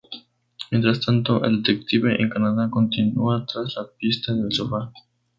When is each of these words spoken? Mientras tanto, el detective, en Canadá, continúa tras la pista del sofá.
Mientras 0.71 0.99
tanto, 1.01 1.43
el 1.43 1.61
detective, 1.61 2.15
en 2.19 2.29
Canadá, 2.31 2.71
continúa 2.71 3.45
tras 3.45 3.75
la 3.75 3.83
pista 3.99 4.33
del 4.33 4.51
sofá. 4.51 4.91